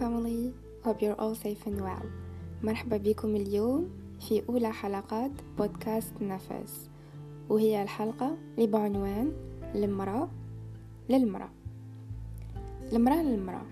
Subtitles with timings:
[0.00, 0.52] family,
[0.84, 2.06] hope you're all safe and well.
[2.62, 3.90] مرحبا بكم اليوم
[4.20, 6.90] في أولى حلقات بودكاست نفس.
[7.48, 9.32] وهي الحلقة اللي بعنوان
[9.74, 10.28] المرأة
[11.08, 11.50] للمرأة
[12.92, 13.66] المرأة للمرأة.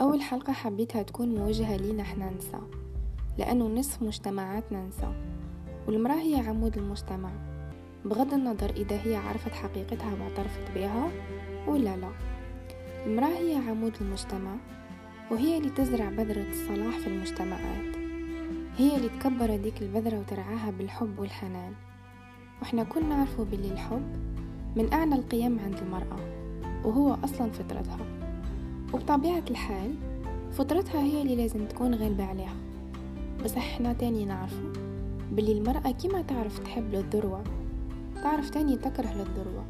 [0.00, 2.62] أول حلقة حبيتها تكون موجهة لينا إحنا نساء
[3.38, 5.14] لأنه نصف مجتمعاتنا نساء
[5.86, 7.30] والمرأة هي عمود المجتمع.
[8.04, 11.10] بغض النظر إذا هي عرفت حقيقتها واعترفت بها
[11.68, 12.10] ولا لا.
[13.06, 14.56] المرأة هي عمود المجتمع.
[15.32, 17.96] وهي اللي تزرع بذرة الصلاح في المجتمعات.
[18.76, 21.72] هي اللي تكبر ديك البذرة وترعاها بالحب والحنان.
[22.60, 24.02] وإحنا كل نعرفوا باللي الحب
[24.76, 26.16] من أعلى القيم عند المرأة
[26.84, 28.06] وهو أصلا فطرتها.
[28.94, 29.94] وبطبيعة الحال
[30.52, 32.56] فطرتها هي اللي لازم تكون غالبة عليها.
[33.44, 34.72] بس إحنا تاني نعرفوا
[35.32, 37.44] باللي المرأة كيما تعرف تحب للذروة
[38.22, 39.64] تعرف تاني تكره للذروة.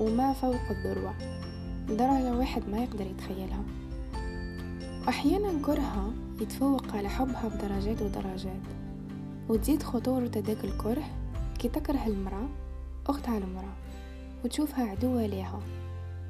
[0.00, 1.14] وما فوق الذروة.
[1.88, 3.62] درجة واحد ما يقدر يتخيلها.
[5.08, 8.60] وأحيانا كرهها يتفوق على حبها بدرجات ودرجات.
[9.48, 11.04] وتزيد خطورة ذاك الكره
[11.58, 12.48] كي تكره المرأة
[13.06, 13.76] أختها المرأة
[14.44, 15.60] وتشوفها عدوة ليها.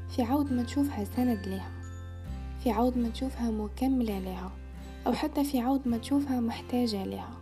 [0.08, 1.70] في عود ما تشوفها سند ليها.
[2.64, 4.50] في عود ما تشوفها مكملة لها
[5.06, 7.38] أو حتى في عود ما تشوفها محتاجة لها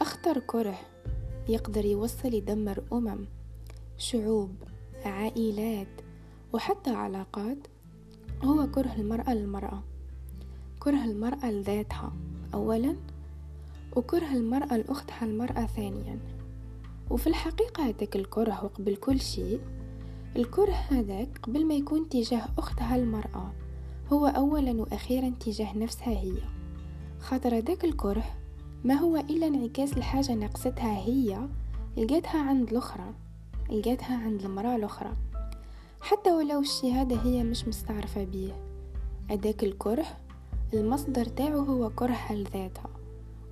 [0.00, 0.78] أخطر كره
[1.48, 3.26] يقدر يوصل يدمر أمم
[3.98, 4.50] شعوب
[5.04, 6.00] عائلات
[6.52, 7.58] وحتى علاقات
[8.44, 9.93] هو كره المرأة للمرأة.
[10.84, 12.12] كره المرأة لذاتها
[12.54, 12.96] أولا
[13.96, 16.18] وكره المرأة لأختها المرأة ثانيا.
[17.10, 19.60] وفي الحقيقة هذاك الكره وقبل كل شيء.
[20.36, 23.52] الكره هذاك قبل ما يكون تجاه أختها المرأة
[24.12, 26.34] هو أولا وأخيرا تجاه نفسها هي.
[27.20, 28.24] خاطر هذاك الكره
[28.84, 31.48] ما هو إلا انعكاس الحاجة نقصتها هي
[31.96, 33.14] لقيتها عند الأخرى
[33.70, 35.12] لقيتها عند المرأة الأخرى.
[36.00, 38.52] حتى ولو هذا هي مش مستعرفة بيه.
[39.30, 40.23] أداك الكره
[40.74, 42.90] المصدر تاعه هو كرهها لذاتها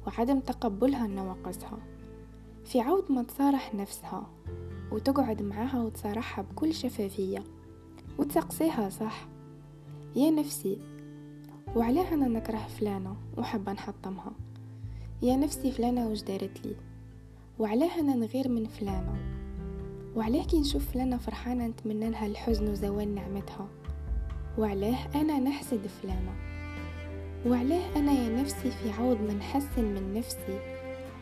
[0.06, 1.78] وعدم تقبلها لنواقصها
[2.64, 4.26] في عود ما تصارح نفسها
[4.92, 7.44] وتقعد معاها وتصارحها بكل شفافية
[8.19, 9.28] وتسقسيها صح؟
[10.16, 10.78] يا نفسي
[11.76, 14.32] وعلاه أنا نكره فلانة وحابة نحطمها.
[15.22, 16.76] يا نفسي فلانة وش دارت لي؟
[17.59, 19.15] وعلاه أنا نغير من فلانة.
[20.16, 23.69] وعلاه كي نشوف فلانة فرحانة نتمنى لها الحزن وزوال نعمتها.
[24.59, 26.51] وعلاه أنا نحسد فلانة.
[27.47, 30.58] وعلاه أنا يا نفسي في عوض ما نحسن من نفسي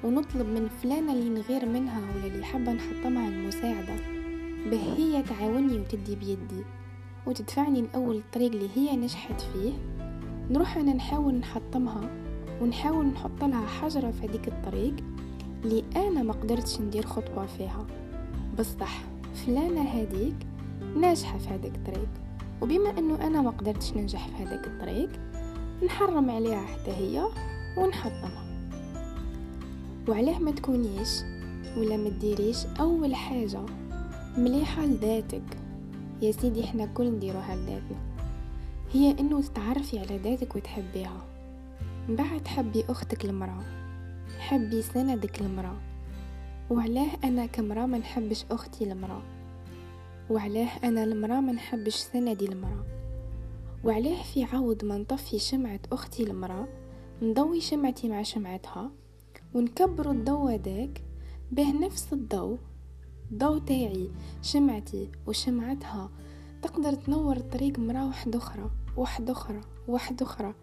[0.04, 3.96] ونطلب من فلانة اللي نغير منها ولا اللي حابة نحطمها المساعدة.
[4.70, 6.64] به هي تعاوني وتدي بيدي
[7.26, 9.72] وتدفعني لأول الطريق اللي هي نجحت فيه.
[10.50, 12.10] نروح أنا نحاول نحطمها
[12.62, 14.94] ونحاول نحط لها حجرة في هذيك الطريق
[15.64, 17.86] اللي أنا ما قدرتش ندير خطوة فيها.
[18.58, 19.02] بصح
[19.34, 20.36] فلانة هذيك
[20.96, 22.08] ناجحة في هذاك الطريق
[22.62, 25.10] وبما أنه أنا ما قدرتش ننجح في هذاك الطريق
[25.86, 27.24] نحرم عليها حتى هي
[27.76, 28.44] ونحطمها.
[30.08, 31.08] وعلاه ما تكونيش
[31.76, 33.60] ولا ما تديريش أول حاجة
[34.38, 35.42] مليحة لذاتك.
[36.22, 37.98] يا سيدي إحنا كل نديروها لذاتنا.
[38.92, 41.26] هي إنه تتعرفي على ذاتك وتحبيها.
[42.08, 43.62] من بعد حبي أختك المرأة.
[44.38, 45.76] حبي سندك المرأة.
[46.70, 49.22] وعلاه أنا كمرأة ما نحبش أختي المرأة.
[50.30, 52.99] وعلاه أنا المرأة ما نحبش سندي المرأة.
[53.84, 56.68] وعلاه في عوض ما نطفي شمعة أختي المرأة
[57.22, 58.90] نضوي شمعتي مع شمعتها
[59.54, 61.04] ونكبر الضو هذاك
[61.52, 62.58] به نفس الضوء.
[63.32, 64.10] الضوء تاعي
[64.42, 66.10] شمعتي وشمعتها
[66.62, 70.54] تقدر تنور طريق مرا واحدة أخرى واحدة أخرى واحدة أخرى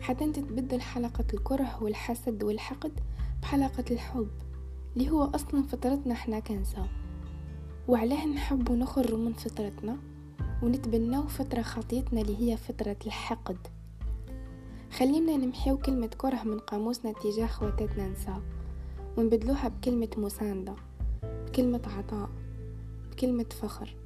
[0.00, 3.00] حتى أنت تبدل حلقة الكره والحسد والحقد
[3.42, 4.30] بحلقة الحب
[4.96, 6.86] اللي هو أصلا فطرتنا إحنا كنسا.
[7.88, 9.96] وعلاه نحب نخرج من فطرتنا.
[10.62, 13.56] ونتبناو فطرة خطيتنا اللي هي فطرة الحقد.
[14.98, 18.40] خلينا نمحيو كلمة كره من قاموسنا تجاه خواتاتنا نساء
[19.16, 20.74] ونبدلوها بكلمة مساندة
[21.22, 22.30] بكلمة عطاء
[23.12, 23.96] بكلمة فخر.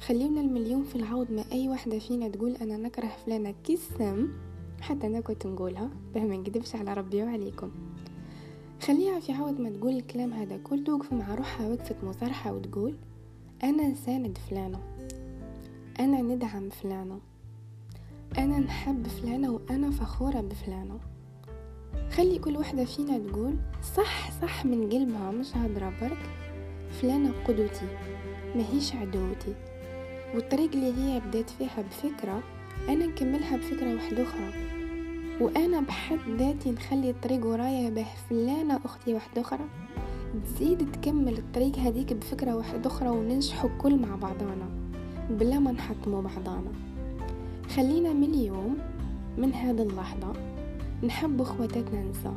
[0.00, 4.28] خلينا المليون في العوض ما أي واحدة فينا تقول أنا نكره فلانة كسم
[4.80, 7.70] حتى أنا كنت نقولها به ما نكذبش على ربي وعليكم.
[8.82, 12.94] خليها في عوض ما تقول الكلام هذا كل توقف مع روحها وقفة مصارحة وتقول
[13.62, 14.93] أنا نساند فلانة.
[16.00, 17.20] أنا ندعم فلانة.
[18.38, 20.98] أنا نحب فلانة وأنا فخورة بفلانة.
[22.10, 23.56] خلي كل واحدة فينا تقول
[23.96, 26.30] صح صح من قلبها مش هضرة برك.
[26.90, 27.88] فلانة قدوتي
[28.56, 29.54] ماهيش عدوتي.
[30.34, 32.42] والطريق اللي هي بدات فيها بفكرة
[32.88, 34.52] أنا نكملها بفكرة واحدة أخرى.
[35.40, 39.64] وأنا بحد ذاتي نخلي الطريق ورايا به فلانة أختي واحدة أخرى.
[40.44, 44.83] تزيد تكمل الطريق هذيك بفكرة واحدة أخرى وننجحوا كل مع بعضانا
[45.30, 46.72] بلا ما نحطموا بعضانا.
[47.76, 48.78] خلينا من اليوم
[49.38, 50.32] من هذه اللحظة
[51.04, 52.32] نحب اخواتاتنا ننسى.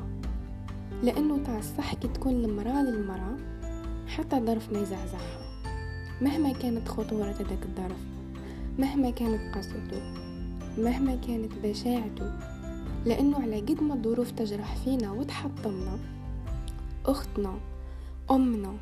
[1.04, 3.38] لأنه تاع الصح كي تكون المرأة للمرأة
[4.08, 5.38] حتى ظرف ما يزعزعها.
[6.22, 8.02] مهما كانت خطورة هذاك الظرف
[8.80, 10.02] مهما كانت قسوته
[10.78, 12.32] مهما كانت بشاعته.
[13.06, 16.00] لأنه على قد ما الظروف تجرح فينا وتحطمنا
[17.06, 17.54] أختنا
[18.32, 18.74] أمنا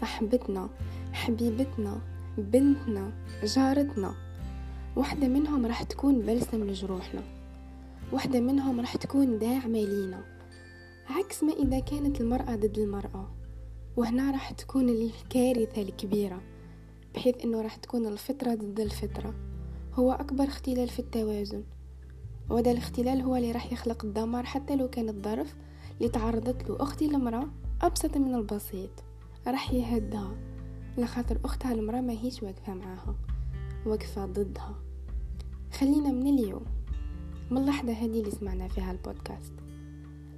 [0.00, 0.68] صاحبتنا
[1.12, 1.98] حبيبتنا
[2.42, 3.12] بنتنا
[3.44, 4.14] جارتنا.
[4.96, 7.22] واحدة منهم راح تكون بلسم لجروحنا
[8.12, 10.24] واحدة منهم راح تكون داعمة لينا.
[11.10, 13.30] عكس ما إذا كانت المرأة ضد المرأة.
[13.96, 16.40] وهنا راح تكون الكارثة الكبيرة
[17.14, 19.34] بحيث أنه راح تكون الفطرة ضد الفطرة.
[19.94, 21.64] هو أكبر اختلال في التوازن.
[22.50, 25.54] وهذا الاختلال هو اللي راح يخلق الدمار حتى لو كان الظرف
[25.98, 27.48] اللي تعرضت له أختي المرأة
[27.82, 28.90] أبسط من البسيط.
[29.46, 30.30] راح يهدها.
[30.98, 33.14] لخاطر أختها المرأة ما هيش واقفة معاها
[33.86, 34.74] واقفة ضدها.
[35.72, 36.64] خلينا من اليوم
[37.50, 39.52] من اللحظة هذه اللي سمعنا فيها البودكاست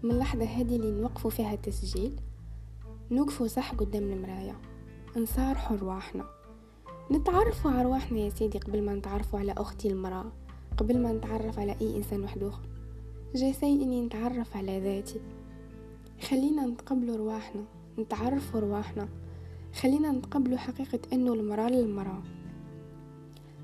[0.02, 2.20] من اللحظة هذه اللي نوقفوا فيها التسجيل
[3.10, 4.56] نوقفوا صح قدام المراية
[5.16, 6.24] نصارحوا رواحنا
[7.12, 10.32] نتعرفوا على رواحنا يا سيدي قبل ما نتعرفوا على أختي المرأة
[10.76, 12.68] قبل ما نتعرف على أي إنسان واحد آخر.
[13.34, 15.20] جاي إني نتعرف على ذاتي.
[16.28, 17.64] خلينا نتقبلوا رواحنا
[17.98, 19.08] نتعرفوا رواحنا
[19.74, 22.22] خلينا نتقبلوا حقيقة أنه المرأة للمرأة.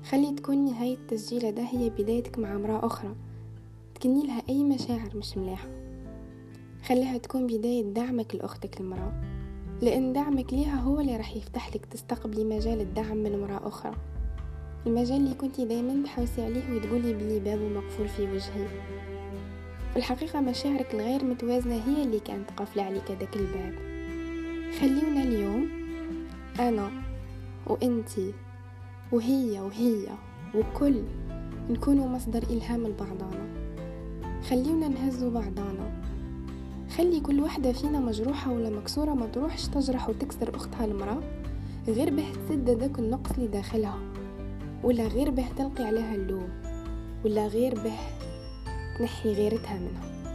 [0.09, 3.15] خلي تكون نهاية التسجيل هذا هي بدايتك مع امرأة أخرى.
[3.95, 5.67] تكني لها أي مشاعر مش مليحة
[6.87, 9.21] خليها تكون بداية دعمك لأختك المرأة.
[9.81, 13.95] لأن دعمك ليها هو اللي راح يفتح لك تستقبلي مجال الدعم من امرأة أخرى.
[14.87, 18.67] المجال اللي كنتي دايما تحوسي عليه وتقولي بلي بابه مقفول في وجهي.
[19.91, 23.73] في الحقيقة مشاعرك الغير متوازنة هي اللي كانت قافلة عليك هذاك الباب.
[24.79, 25.76] خليونا اليوم
[26.59, 26.91] أنا
[27.67, 28.33] وإنتي
[29.11, 30.07] وهي وهي
[30.55, 31.03] وكل
[31.69, 33.47] نكونوا مصدر إلهام لبعضانا
[34.49, 36.03] خليونا نهزوا بعضانا
[36.97, 41.19] خلي كل واحدة فينا مجروحة ولا مكسورة ما تروحش تجرح وتكسر أختها المرأة
[41.87, 43.99] غير به تسد ذاك النقص اللي داخلها
[44.83, 46.49] ولا غير به تلقي عليها اللوم
[47.25, 47.95] ولا غير به
[48.99, 50.33] تنحي غيرتها منها.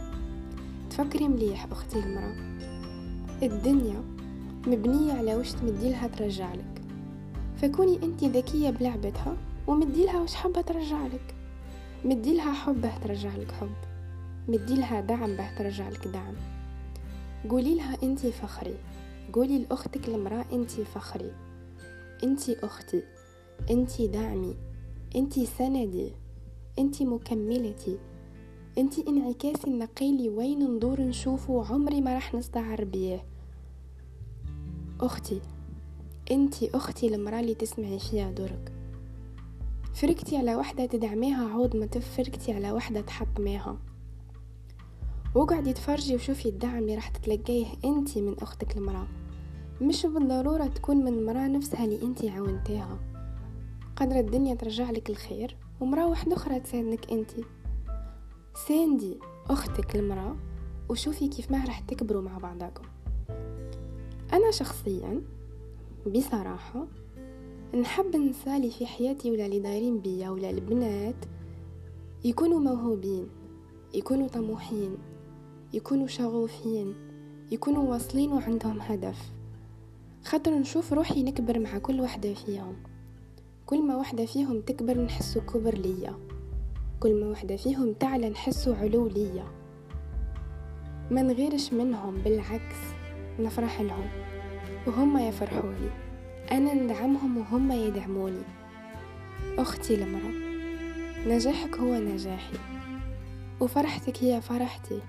[0.89, 2.35] تفكري مليح أختي المرأة.
[3.43, 4.12] الدنيا
[4.67, 6.81] مبنية على وش تمديلها ترجعلك.
[7.55, 9.37] فكوني أنت ذكية بلعبتها
[9.67, 11.35] ومديلها وش حابة ترجعلك.
[12.05, 13.75] مديلها حب به ترجعلك حب.
[14.47, 16.33] مديلها دعم به ترجعلك دعم.
[17.49, 18.75] قولي لها أنت فخري.
[19.33, 21.31] قولي لأختك المرأة أنت فخري.
[22.23, 23.03] أنت أختي.
[23.71, 24.55] أنت دعمي
[25.15, 26.11] أنت سندي.
[26.79, 27.97] أنت مكملتي.
[28.77, 33.32] أنت انعكاس النقيلي وين ندور نشوفه عمري ما راح نستعر بيه.
[35.03, 35.41] أختي
[36.31, 38.71] انتي أختي المرأة اللي تسمعي فيها درك
[39.93, 43.77] فرقتي على وحدة تدعميها عود ما تفرقتي على وحدة تحطميها.
[45.35, 49.07] وقعدي تفرجي وشوفي الدعم اللي راح تتلقيه انتي من أختك المرأة.
[49.81, 52.99] مش بالضرورة تكون من المرأة نفسها اللي انتي عاونتيها.
[53.95, 57.43] قدر الدنيا ترجع لك الخير ومرأة واحدة أخرى تساندك انتي
[58.67, 59.17] ساندي
[59.49, 60.35] أختك المرأة
[60.89, 62.83] وشوفي كيف ما راح تكبروا مع بعضكم
[64.33, 65.21] أنا شخصيا
[66.15, 66.87] بصراحة
[67.81, 71.25] نحب نسالي في حياتي ولا اللي دايرين بيا ولا البنات
[72.25, 73.27] يكونوا موهوبين
[73.93, 74.97] يكونوا طموحين
[75.73, 76.95] يكونوا شغوفين
[77.51, 79.31] يكونوا واصلين وعندهم هدف.
[80.23, 82.75] خاطر نشوف روحي نكبر مع كل وحدة فيهم.
[83.65, 86.13] كل ما وحدة فيهم تكبر نحسو كبر ليا.
[86.99, 89.45] كل ما وحدة فيهم تعلى نحسو علو ليا.
[91.11, 92.92] ما نغيرش منهم بالعكس.
[93.39, 94.07] نفرح لهم
[94.87, 95.89] وهم يفرحوني.
[96.51, 98.43] أنا ندعمهم وهم يدعموني.
[99.57, 100.33] أختي المرأة
[101.27, 102.57] نجاحك هو نجاحي.
[103.59, 104.99] وفرحتك هي فرحتي.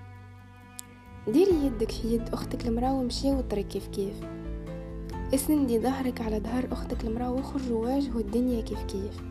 [1.27, 4.15] ديري يدك في يد أختك المرأة ومشي وطريق كيف كيف.
[5.33, 9.21] اسندي ظهرك على ظهر أختك المرأة وخرجوا واجهوا الدنيا كيف كيف.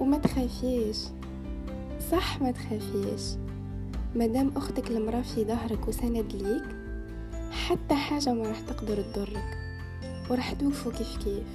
[0.00, 0.98] وما تخافيش.
[2.10, 3.22] صح ما تخافيش.
[4.14, 6.83] مادام أختك المرأة في ظهرك وسند ليك
[7.54, 9.58] حتى حاجة ما راح تقدر تضرك.
[10.30, 11.46] وراح توقفوا كيف كيف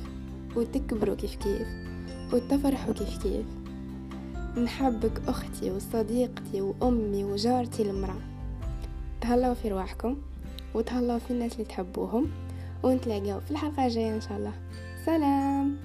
[0.56, 1.68] وتكبروا كيف كيف
[2.34, 3.46] وتفرحوا كيف كيف.
[4.58, 8.22] نحبك أختي وصديقتي وأمي وجارتي المرأة.
[9.22, 10.18] تهلاو في رواحكم
[10.74, 12.32] وتهلاو في الناس اللي تحبوهم
[12.84, 14.54] ونتلاقاو في الحلقة الجاية إن شاء الله.
[15.06, 15.78] سلام!